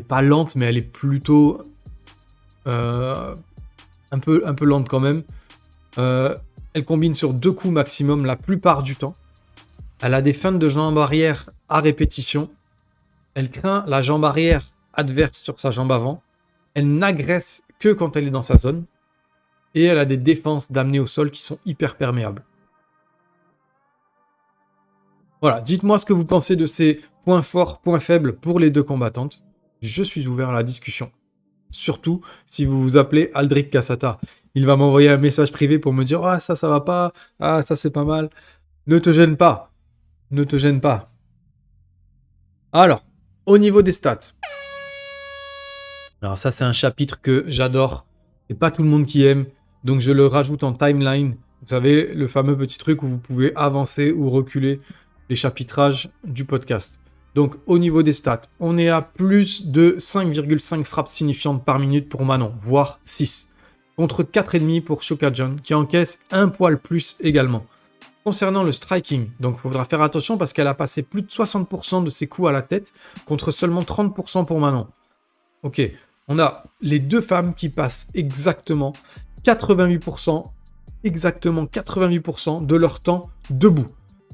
pas 0.08 0.22
lente, 0.22 0.56
mais 0.56 0.66
elle 0.66 0.76
est 0.76 0.82
plutôt 0.82 1.62
euh, 2.66 3.34
un, 4.10 4.18
peu, 4.18 4.64
lente 4.64 4.88
quand 4.88 5.00
même. 5.00 5.22
Euh, 5.98 6.34
elle 6.74 6.84
combine 6.84 7.14
sur 7.14 7.34
deux 7.34 7.52
coups 7.52 7.72
maximum 7.72 8.24
la 8.24 8.36
plupart 8.36 8.82
du 8.82 8.96
temps. 8.96 9.12
Elle 10.02 10.14
a 10.14 10.22
des 10.22 10.32
feintes 10.32 10.58
de 10.58 10.68
jambe 10.68 10.98
arrière 10.98 11.50
à 11.68 11.80
répétition. 11.80 12.50
Elle 13.34 13.50
craint 13.50 13.84
la 13.86 14.02
jambe 14.02 14.24
arrière 14.24 14.66
adverse 14.94 15.38
sur 15.38 15.60
sa 15.60 15.70
jambe 15.70 15.92
avant. 15.92 16.22
Elle 16.74 16.96
n'agresse 16.96 17.64
que 17.78 17.92
quand 17.92 18.16
elle 18.16 18.26
est 18.26 18.30
dans 18.30 18.42
sa 18.42 18.56
zone. 18.56 18.84
Et 19.74 19.84
elle 19.84 19.98
a 19.98 20.04
des 20.04 20.16
défenses 20.16 20.70
d'amener 20.70 21.00
au 21.00 21.06
sol 21.06 21.30
qui 21.30 21.42
sont 21.42 21.58
hyper 21.64 21.96
perméables. 21.96 22.44
Voilà, 25.40 25.60
dites-moi 25.60 25.98
ce 25.98 26.04
que 26.04 26.12
vous 26.12 26.24
pensez 26.24 26.56
de 26.56 26.66
ces 26.66 27.00
points 27.24 27.42
forts, 27.42 27.80
points 27.80 28.00
faibles 28.00 28.34
pour 28.34 28.60
les 28.60 28.70
deux 28.70 28.82
combattantes. 28.82 29.42
Je 29.80 30.02
suis 30.02 30.28
ouvert 30.28 30.50
à 30.50 30.54
la 30.54 30.62
discussion. 30.62 31.10
Surtout 31.70 32.20
si 32.46 32.64
vous 32.64 32.80
vous 32.80 32.96
appelez 32.96 33.30
Aldric 33.34 33.70
Cassata. 33.70 34.20
Il 34.54 34.66
va 34.66 34.76
m'envoyer 34.76 35.08
un 35.08 35.16
message 35.16 35.50
privé 35.50 35.78
pour 35.78 35.92
me 35.92 36.04
dire 36.04 36.22
Ah, 36.22 36.38
ça, 36.38 36.54
ça 36.54 36.68
va 36.68 36.80
pas. 36.80 37.12
Ah, 37.40 37.62
ça, 37.62 37.74
c'est 37.74 37.90
pas 37.90 38.04
mal. 38.04 38.30
Ne 38.86 38.98
te 38.98 39.12
gêne 39.12 39.36
pas. 39.36 39.72
Ne 40.30 40.44
te 40.44 40.58
gêne 40.58 40.80
pas. 40.80 41.10
Alors, 42.72 43.04
au 43.46 43.58
niveau 43.58 43.82
des 43.82 43.92
stats. 43.92 44.32
Alors 46.22 46.38
ça, 46.38 46.52
c'est 46.52 46.62
un 46.62 46.72
chapitre 46.72 47.20
que 47.20 47.44
j'adore. 47.48 48.06
C'est 48.48 48.56
pas 48.56 48.70
tout 48.70 48.84
le 48.84 48.88
monde 48.88 49.06
qui 49.06 49.24
aime. 49.24 49.46
Donc 49.82 50.00
je 50.00 50.12
le 50.12 50.26
rajoute 50.26 50.62
en 50.62 50.72
timeline. 50.72 51.34
Vous 51.62 51.68
savez, 51.68 52.14
le 52.14 52.28
fameux 52.28 52.56
petit 52.56 52.78
truc 52.78 53.02
où 53.02 53.08
vous 53.08 53.18
pouvez 53.18 53.52
avancer 53.56 54.12
ou 54.12 54.30
reculer 54.30 54.78
les 55.28 55.34
chapitrages 55.34 56.10
du 56.22 56.44
podcast. 56.44 57.00
Donc 57.34 57.56
au 57.66 57.78
niveau 57.78 58.04
des 58.04 58.12
stats, 58.12 58.42
on 58.60 58.78
est 58.78 58.88
à 58.88 59.02
plus 59.02 59.66
de 59.66 59.96
5,5 59.98 60.84
frappes 60.84 61.08
signifiantes 61.08 61.64
par 61.64 61.80
minute 61.80 62.08
pour 62.08 62.24
Manon, 62.24 62.54
voire 62.60 63.00
6. 63.02 63.48
Contre 63.96 64.22
4,5 64.22 64.82
pour 64.82 65.02
Shokajon, 65.02 65.56
qui 65.62 65.74
encaisse 65.74 66.20
un 66.30 66.48
poil 66.48 66.78
plus 66.78 67.16
également. 67.20 67.66
Concernant 68.22 68.62
le 68.62 68.70
striking, 68.70 69.30
donc 69.40 69.56
il 69.58 69.62
faudra 69.62 69.84
faire 69.86 70.02
attention 70.02 70.38
parce 70.38 70.52
qu'elle 70.52 70.68
a 70.68 70.74
passé 70.74 71.02
plus 71.02 71.22
de 71.22 71.28
60% 71.28 72.04
de 72.04 72.10
ses 72.10 72.28
coups 72.28 72.48
à 72.48 72.52
la 72.52 72.62
tête 72.62 72.92
contre 73.24 73.50
seulement 73.50 73.82
30% 73.82 74.46
pour 74.46 74.60
Manon. 74.60 74.86
Ok, 75.64 75.80
on 76.32 76.38
a 76.38 76.64
les 76.80 76.98
deux 76.98 77.20
femmes 77.20 77.54
qui 77.54 77.68
passent 77.68 78.08
exactement 78.14 78.94
88%, 79.44 80.42
exactement 81.04 81.64
88% 81.64 82.64
de 82.64 82.74
leur 82.74 83.00
temps 83.00 83.28
debout. 83.50 83.84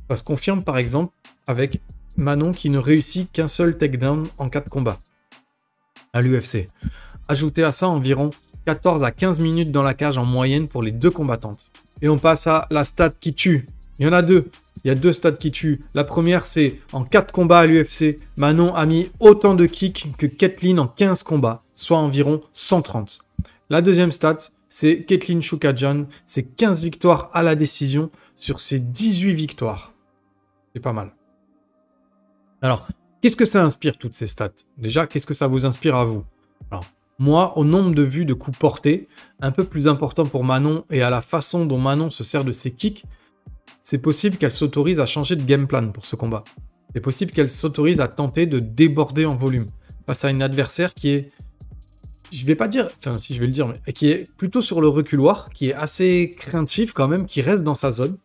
Ça 0.09 0.14
se 0.14 0.23
confirme 0.23 0.62
par 0.62 0.78
exemple 0.78 1.12
avec 1.49 1.81
Manon 2.17 2.52
qui 2.52 2.71
ne 2.71 2.78
réussit 2.78 3.33
qu'un 3.33 3.49
seul 3.49 3.76
takedown 3.76 4.28
en 4.38 4.49
cas 4.49 4.61
de 4.61 4.69
combat 4.69 4.99
à 6.12 6.23
l'UFC. 6.23 6.69
Ajoutez 7.26 7.64
à 7.64 7.73
ça 7.73 7.88
environ 7.88 8.31
14 8.67 9.02
à 9.02 9.11
15 9.11 9.40
minutes 9.40 9.73
dans 9.73 9.83
la 9.83 9.95
cage 9.95 10.19
en 10.19 10.25
moyenne 10.25 10.69
pour 10.69 10.85
les 10.85 10.93
deux 10.93 11.11
combattantes. 11.11 11.69
Et 12.00 12.09
on 12.09 12.17
passe 12.17 12.47
à 12.47 12.69
la 12.71 12.85
stat 12.85 13.11
qui 13.11 13.35
tue. 13.35 13.67
Il 13.99 14.07
y 14.07 14.09
en 14.09 14.12
a 14.12 14.23
deux. 14.23 14.52
Il 14.85 14.88
y 14.88 14.90
a 14.90 14.94
deux 14.94 15.12
stats 15.12 15.32
qui 15.32 15.50
tuent. 15.50 15.80
La 15.94 16.04
première, 16.04 16.44
c'est 16.44 16.80
en 16.92 17.04
4 17.04 17.32
combats 17.32 17.61
à 17.61 17.66
l'UFC, 17.66 18.20
Manon 18.37 18.75
a 18.75 18.87
mis 18.87 19.11
autant 19.20 19.54
de 19.54 19.66
kicks 19.66 20.08
que 20.16 20.26
Kathleen 20.26 20.78
en 20.78 20.87
15 20.87 21.23
combats 21.23 21.62
soit 21.75 21.99
environ 21.99 22.40
130. 22.52 23.20
La 23.70 23.82
deuxième 23.82 24.12
stat, 24.12 24.38
c'est 24.68 25.04
Kathleen 25.04 25.42
Shukajan, 25.42 26.06
c'est 26.25 26.44
15 26.44 26.82
victoires 26.82 27.30
à 27.32 27.42
la 27.42 27.54
décision 27.54 28.11
sur 28.37 28.61
ses 28.61 28.78
18 28.78 29.35
victoires. 29.35 29.94
C'est 30.75 30.80
pas 30.80 30.92
mal. 30.92 31.14
Alors, 32.61 32.88
qu'est-ce 33.20 33.37
que 33.37 33.44
ça 33.44 33.64
inspire 33.64 33.99
toutes 33.99 34.14
ces 34.14 34.26
stats? 34.26 34.50
Déjà, 34.76 35.06
qu'est-ce 35.06 35.26
que 35.26 35.35
ça 35.35 35.47
vous 35.47 35.66
inspire 35.66 35.97
à 35.97 36.04
vous? 36.04 36.25
Alors, 36.70 36.85
moi, 37.18 37.56
au 37.58 37.64
nombre 37.64 37.94
de 37.94 38.02
vues 38.02 38.25
de 38.25 38.35
coups 38.35 38.58
portés, 38.58 39.08
un 39.40 39.50
peu 39.50 39.64
plus 39.64 39.88
important 39.88 40.25
pour 40.25 40.44
Manon 40.44 40.85
et 40.90 41.02
à 41.02 41.11
la 41.11 41.23
façon 41.23 41.66
dont 41.66 41.78
Manon 41.78 42.11
se 42.11 42.23
sert 42.23 42.44
de 42.44 42.52
ses 42.52 42.73
kicks, 42.73 43.04
c'est 43.88 44.02
possible 44.02 44.37
qu'elle 44.37 44.52
s'autorise 44.52 45.00
à 45.00 45.07
changer 45.07 45.35
de 45.35 45.42
game 45.42 45.66
plan 45.66 45.90
pour 45.92 46.04
ce 46.04 46.14
combat. 46.14 46.45
C'est 46.92 47.00
possible 47.00 47.33
qu'elle 47.33 47.49
s'autorise 47.49 48.00
à 48.00 48.07
tenter 48.07 48.45
de 48.45 48.59
déborder 48.59 49.25
en 49.25 49.35
volume 49.35 49.64
face 50.07 50.26
à 50.26 50.30
une 50.30 50.42
adversaire 50.42 50.92
qui 50.92 51.09
est, 51.09 51.30
je 52.30 52.45
vais 52.45 52.54
pas 52.54 52.68
dire, 52.68 52.88
enfin 52.99 53.18
si 53.18 53.35
je 53.35 53.40
vais 53.40 53.47
le 53.47 53.52
dire, 53.52 53.66
mais 53.66 53.95
qui 53.95 54.11
est 54.11 54.30
plutôt 54.37 54.61
sur 54.61 54.83
le 54.83 54.88
reculoir, 54.88 55.49
qui 55.54 55.71
est 55.71 55.73
assez 55.73 56.35
craintif 56.37 56.92
quand 56.92 57.09
même, 57.09 57.25
qui 57.25 57.40
reste 57.40 57.62
dans 57.62 57.75
sa 57.75 57.90
zone, 57.90 58.18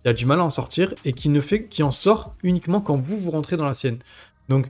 qui 0.00 0.08
a 0.08 0.12
du 0.12 0.26
mal 0.26 0.38
à 0.38 0.44
en 0.44 0.50
sortir 0.50 0.94
et 1.04 1.12
qui 1.12 1.28
ne 1.28 1.40
fait, 1.40 1.66
qui 1.66 1.82
en 1.82 1.90
sort 1.90 2.30
uniquement 2.44 2.80
quand 2.80 2.96
vous 2.96 3.16
vous 3.16 3.32
rentrez 3.32 3.56
dans 3.56 3.66
la 3.66 3.74
sienne. 3.74 3.98
Donc 4.48 4.68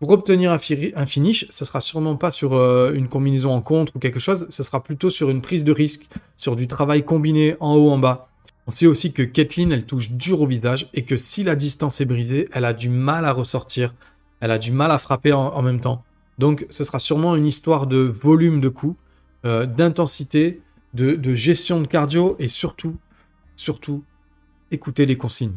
pour 0.00 0.08
obtenir 0.08 0.52
un, 0.52 0.58
finish, 0.58 1.46
ce 1.50 1.66
sera 1.66 1.82
sûrement 1.82 2.16
pas 2.16 2.30
sur 2.30 2.54
euh, 2.54 2.94
une 2.94 3.08
combinaison 3.08 3.52
en 3.52 3.60
contre 3.60 3.94
ou 3.96 3.98
quelque 3.98 4.20
chose, 4.20 4.46
ce 4.48 4.62
sera 4.62 4.82
plutôt 4.82 5.10
sur 5.10 5.28
une 5.28 5.42
prise 5.42 5.64
de 5.64 5.72
risque, 5.72 6.08
sur 6.38 6.56
du 6.56 6.66
travail 6.66 7.04
combiné 7.04 7.56
en 7.60 7.76
haut 7.76 7.90
en 7.90 7.98
bas. 7.98 8.31
On 8.66 8.70
sait 8.70 8.86
aussi 8.86 9.12
que 9.12 9.22
Kathleen, 9.22 9.72
elle 9.72 9.84
touche 9.84 10.12
dur 10.12 10.40
au 10.40 10.46
visage 10.46 10.88
et 10.94 11.04
que 11.04 11.16
si 11.16 11.42
la 11.42 11.56
distance 11.56 12.00
est 12.00 12.04
brisée, 12.04 12.48
elle 12.52 12.64
a 12.64 12.72
du 12.72 12.88
mal 12.88 13.24
à 13.24 13.32
ressortir, 13.32 13.92
elle 14.40 14.52
a 14.52 14.58
du 14.58 14.70
mal 14.70 14.92
à 14.92 14.98
frapper 14.98 15.32
en, 15.32 15.62
même 15.62 15.80
temps. 15.80 16.04
Donc 16.38 16.66
ce 16.70 16.84
sera 16.84 17.00
sûrement 17.00 17.34
une 17.34 17.46
histoire 17.46 17.88
de 17.88 17.98
volume 17.98 18.60
de 18.60 18.68
coups, 18.68 18.96
euh, 19.44 19.66
d'intensité, 19.66 20.62
de, 20.94 21.34
gestion 21.34 21.80
de 21.80 21.88
cardio 21.88 22.36
et 22.38 22.46
surtout, 22.46 22.96
surtout, 23.56 24.04
écoutez 24.70 25.06
les 25.06 25.16
consignes. 25.16 25.54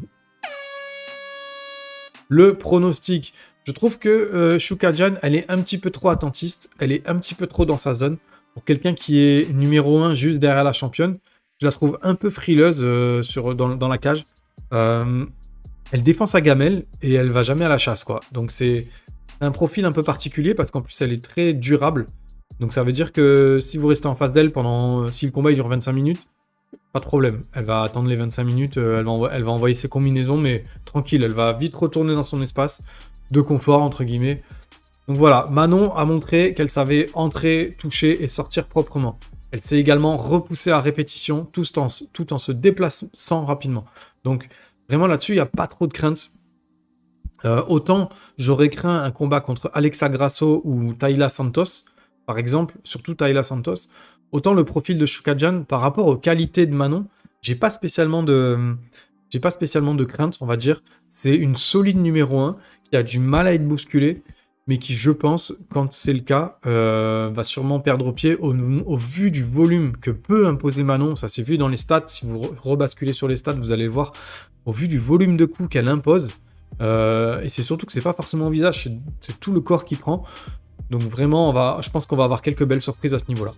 Le 2.28 2.58
pronostic, 2.58 3.36
je 3.66 3.72
trouve 3.72 4.00
que 4.00 4.10
euh, 4.10 5.18
elle 5.22 5.36
est 5.36 5.46
un 5.52 5.62
petit 5.62 5.78
peu 5.78 5.92
trop 5.92 6.10
attentiste, 6.10 6.72
elle 6.80 6.92
est 6.92 7.08
un 7.08 7.18
petit 7.18 7.36
peu 7.36 7.46
trop 7.46 7.66
dans 7.66 7.78
sa 7.78 7.94
zone. 7.94 8.18
Pour 8.56 8.64
quelqu'un 8.64 8.96
qui 8.96 9.20
est 9.20 9.54
numéro 9.54 10.00
1 10.00 10.16
juste 10.16 10.40
derrière 10.40 10.64
la 10.64 10.74
championne, 10.74 11.20
je 11.62 11.66
la 11.66 11.72
trouve 11.72 11.98
un 12.02 12.16
peu 12.16 12.30
frileuse 12.30 12.82
euh, 12.84 13.22
dans, 13.56 13.88
la 13.88 13.98
cage. 13.98 14.24
Euh, 14.74 15.26
elle 15.92 16.04
défend 16.04 16.26
sa 16.26 16.42
gamelle 16.42 16.86
et 17.02 17.14
elle 17.14 17.32
va 17.32 17.44
jamais 17.44 17.66
à 17.66 17.70
la 17.70 17.78
chasse, 17.78 18.04
quoi. 18.04 18.20
Donc 18.32 18.52
c'est 18.52 18.88
un 19.42 19.52
profil 19.52 19.86
un 19.86 19.92
peu 19.92 20.04
particulier 20.04 20.54
parce 20.54 20.72
qu'en 20.72 20.82
plus 20.82 21.00
elle 21.02 21.14
est 21.14 21.24
très 21.24 21.54
durable. 21.54 22.06
Donc 22.60 22.74
ça 22.74 22.84
veut 22.84 22.92
dire 22.92 23.12
que 23.12 23.60
si 23.62 23.78
vous 23.78 23.88
restez 23.88 24.08
en 24.08 24.16
face 24.16 24.32
d'elle 24.32 24.52
pendant... 24.52 25.12
Si 25.12 25.26
le 25.26 25.32
combat 25.32 25.52
dure 25.52 25.68
25 25.68 25.92
minutes, 25.92 26.22
pas 26.94 27.00
de 27.00 27.06
problème. 27.06 27.42
Elle 27.54 27.66
va 27.66 27.82
attendre 27.82 28.08
les 28.08 28.16
25 28.16 28.44
minutes, 28.44 28.78
elle 28.78 29.04
va 29.04 29.52
envoyer 29.52 29.76
ses 29.76 29.90
combinaisons, 29.90 30.38
mais 30.38 30.64
tranquille, 30.86 31.24
elle 31.24 31.34
va 31.34 31.54
vite 31.54 31.76
retourner 31.76 32.14
dans 32.14 32.24
son 32.24 32.42
espace 32.42 32.82
de 33.32 33.42
confort, 33.42 33.82
entre 33.82 34.04
guillemets. 34.04 34.42
Donc 35.08 35.18
voilà, 35.18 35.48
Manon 35.52 35.94
a 35.96 36.06
montré 36.06 36.54
qu'elle 36.54 36.70
savait 36.70 37.08
entrer, 37.14 37.72
toucher 37.78 38.24
et 38.24 38.28
sortir 38.28 38.68
proprement. 38.68 39.20
Elle 39.56 39.62
s'est 39.62 39.80
également 39.80 40.18
repoussée 40.18 40.70
à 40.70 40.82
répétition 40.82 41.46
tout 41.46 41.80
en, 41.80 41.88
se 41.88 42.52
déplaçant 42.52 43.46
rapidement. 43.46 43.86
Donc 44.26 44.50
vraiment 44.90 45.08
là-dessus, 45.08 45.32
il 45.32 45.36
n'y 45.36 45.42
a 45.42 45.46
pas 45.46 45.68
trop 45.68 45.88
de 45.88 45.94
crainte. 45.94 46.32
Euh, 47.46 47.64
autant 47.70 48.10
j'aurais 48.38 48.68
craint 48.68 49.02
un 49.02 49.12
combat 49.12 49.40
contre 49.40 49.72
Alexa 49.74 50.10
Grasso 50.10 50.62
ou 50.66 50.94
Tayla 50.94 51.30
Santos, 51.30 51.86
par 52.26 52.38
exemple, 52.38 52.76
surtout 52.84 53.14
Tayla 53.14 53.44
Santos, 53.44 53.88
autant 54.34 54.54
le 54.54 54.66
profil 54.66 54.98
de 54.98 55.06
Shukajan 55.06 55.64
par 55.64 55.80
rapport 55.80 56.08
aux 56.08 56.18
qualités 56.18 56.66
de 56.66 56.74
Manon, 56.74 57.08
j'ai 57.42 57.56
pas 57.56 57.70
spécialement 57.70 58.24
de 58.24 58.76
j'ai 59.30 59.40
pas 59.40 59.52
spécialement 59.52 59.96
de 59.96 60.04
crainte, 60.04 60.38
on 60.42 60.46
va 60.46 60.58
dire. 60.58 60.84
C'est 61.08 61.34
une 61.34 61.56
solide 61.56 61.98
numéro 61.98 62.40
1 62.40 62.58
qui 62.90 62.98
a 62.98 63.04
du 63.04 63.20
mal 63.20 63.48
à 63.48 63.54
être 63.54 63.66
bousculé, 63.66 64.22
mais 64.67 64.79
qui, 64.79 64.95
je 64.95 65.12
pense, 65.12 65.53
quand 65.69 65.93
c'est 65.93 66.13
le 66.13 66.22
cas, 66.22 66.57
euh, 66.65 67.29
va 67.34 67.43
sûrement 67.43 67.79
perdre 67.79 68.12
pied 68.12 68.36
au, 68.36 68.98
vu 68.98 69.29
du 69.29 69.43
volume 69.43 69.95
que 69.98 70.10
peut 70.10 70.48
imposer 70.48 70.84
Manon. 70.84 71.15
Ça 71.15 71.27
s'est 71.27 71.43
vu 71.43 71.57
dans 71.57 71.67
les 71.67 71.77
stats. 71.77 72.05
Si 72.07 72.25
vous 72.25 72.41
rebasculez 72.63 73.13
sur 73.13 73.27
les 73.27 73.38
stats, 73.38 73.53
vous 73.53 73.72
allez 73.72 73.84
le 73.84 73.91
voir. 73.91 74.13
Au 74.65 74.72
vu 74.72 74.88
du 74.88 74.98
volume 74.98 75.38
de 75.38 75.45
coups 75.45 75.69
qu'elle 75.69 75.88
impose, 75.88 76.31
euh, 76.81 77.41
et 77.41 77.50
c'est 77.50 77.62
surtout 77.62 77.86
que 77.86 77.91
c'est 77.91 78.01
pas 78.01 78.13
forcément 78.13 78.48
au 78.48 78.50
visage, 78.50 78.89
c'est 79.22 79.39
tout 79.39 79.51
le 79.51 79.62
corps 79.62 79.86
qui 79.86 79.95
prend. 79.95 80.24
Donc 80.89 81.03
vraiment, 81.03 81.51
va, 81.51 81.77
je 81.81 81.89
pense 81.91 82.07
qu'on 82.07 82.15
va 82.15 82.24
avoir 82.24 82.41
quelques 82.41 82.65
belles 82.65 82.81
surprises 82.81 83.13
à 83.13 83.19
ce 83.19 83.25
niveau-là. 83.27 83.51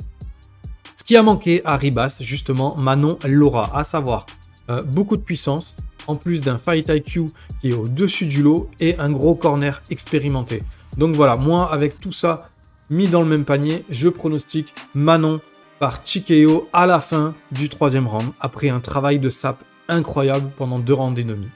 Ce 0.97 1.05
qui 1.05 1.15
a 1.15 1.23
manqué 1.23 1.61
à 1.63 1.77
Ribas, 1.77 2.19
justement, 2.21 2.75
Manon 2.75 3.17
l'aura, 3.25 3.77
à 3.77 3.85
savoir 3.85 4.25
euh, 4.69 4.83
beaucoup 4.83 5.15
de 5.15 5.21
puissance, 5.21 5.77
en 6.07 6.15
plus 6.15 6.41
d'un 6.41 6.57
Fight 6.57 6.89
IQ 6.89 7.27
qui 7.61 7.69
est 7.69 7.73
au-dessus 7.73 8.25
du 8.25 8.41
lot 8.41 8.69
et 8.79 8.97
un 8.97 9.09
gros 9.09 9.35
corner 9.35 9.81
expérimenté. 9.89 10.63
Donc 10.97 11.15
voilà, 11.15 11.35
moi 11.35 11.71
avec 11.71 11.99
tout 11.99 12.11
ça 12.11 12.49
mis 12.89 13.07
dans 13.07 13.21
le 13.21 13.27
même 13.27 13.45
panier, 13.45 13.83
je 13.89 14.09
pronostique 14.09 14.73
Manon 14.95 15.41
par 15.79 16.01
Chikeo 16.03 16.69
à 16.73 16.87
la 16.87 16.99
fin 16.99 17.35
du 17.51 17.69
troisième 17.69 18.07
round, 18.07 18.31
après 18.39 18.69
un 18.69 18.79
travail 18.79 19.19
de 19.19 19.29
sap 19.29 19.63
incroyable 19.89 20.49
pendant 20.57 20.79
deux 20.79 20.93
rounds 20.93 21.15
d'ennemis. 21.15 21.49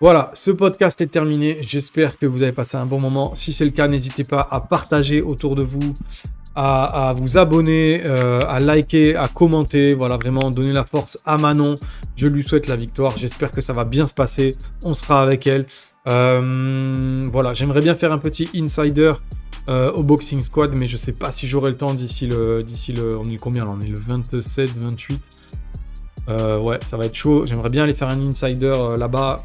Voilà, 0.00 0.30
ce 0.32 0.50
podcast 0.50 0.98
est 1.02 1.08
terminé. 1.08 1.58
J'espère 1.60 2.18
que 2.18 2.24
vous 2.24 2.42
avez 2.42 2.52
passé 2.52 2.78
un 2.78 2.86
bon 2.86 2.98
moment. 2.98 3.34
Si 3.34 3.52
c'est 3.52 3.66
le 3.66 3.70
cas, 3.70 3.86
n'hésitez 3.86 4.24
pas 4.24 4.48
à 4.50 4.60
partager 4.60 5.20
autour 5.20 5.56
de 5.56 5.62
vous, 5.62 5.92
à, 6.62 7.14
vous 7.16 7.38
abonner, 7.38 8.02
euh, 8.04 8.44
à 8.46 8.60
liker, 8.60 9.16
à 9.16 9.28
commenter. 9.28 9.94
Voilà, 9.94 10.16
vraiment 10.16 10.50
donner 10.50 10.72
la 10.72 10.84
force 10.84 11.18
à 11.24 11.38
Manon. 11.38 11.76
Je 12.16 12.26
lui 12.26 12.44
souhaite 12.44 12.66
la 12.66 12.76
victoire. 12.76 13.16
J'espère 13.16 13.50
que 13.50 13.60
ça 13.60 13.72
va 13.72 13.84
bien 13.84 14.06
se 14.06 14.14
passer. 14.14 14.56
On 14.84 14.92
sera 14.92 15.22
avec 15.22 15.46
elle. 15.46 15.66
Euh, 16.06 17.24
voilà, 17.32 17.54
j'aimerais 17.54 17.80
bien 17.80 17.94
faire 17.94 18.12
un 18.12 18.18
petit 18.18 18.48
insider 18.54 19.12
euh, 19.68 19.92
au 19.92 20.02
Boxing 20.02 20.42
Squad, 20.42 20.74
mais 20.74 20.88
je 20.88 20.96
sais 20.96 21.12
pas 21.12 21.32
si 21.32 21.46
j'aurai 21.46 21.70
le 21.70 21.76
temps 21.76 21.94
d'ici 21.94 22.26
le, 22.26 22.62
d'ici 22.62 22.92
le, 22.92 23.16
on 23.16 23.24
est 23.24 23.36
combien 23.36 23.64
là? 23.64 23.70
On 23.74 23.80
est 23.80 23.88
le 23.88 23.98
27, 23.98 24.70
28. 24.76 25.20
ouais, 26.60 26.78
ça 26.82 26.96
va 26.98 27.06
être 27.06 27.14
chaud. 27.14 27.46
J'aimerais 27.46 27.70
bien 27.70 27.84
aller 27.84 27.94
faire 27.94 28.08
un 28.08 28.20
insider 28.20 28.72
là-bas 28.98 29.38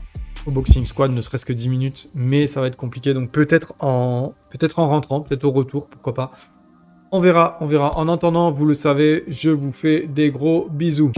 au 0.45 0.51
Boxing 0.51 0.85
Squad, 0.85 1.11
ne 1.11 1.21
serait-ce 1.21 1.45
que 1.45 1.53
10 1.53 1.69
minutes, 1.69 2.09
mais 2.13 2.45
ça 2.47 2.61
va 2.61 2.67
être 2.67 2.75
compliqué. 2.75 3.13
Donc 3.13 3.31
peut-être 3.31 3.73
en, 3.79 4.33
peut-être 4.51 4.79
en 4.79 4.87
rentrant, 4.87 5.21
peut-être 5.21 5.45
au 5.45 5.51
retour, 5.51 5.87
pourquoi 5.87 6.13
pas. 6.13 6.31
On 7.15 7.21
verra, 7.21 7.57
on 7.61 7.65
verra. 7.65 7.97
En 7.97 8.09
attendant, 8.09 8.51
vous 8.51 8.65
le 8.65 8.73
savez, 8.73 9.23
je 9.29 9.49
vous 9.49 9.71
fais 9.71 10.01
des 10.01 10.31
gros 10.31 10.67
bisous. 10.69 11.13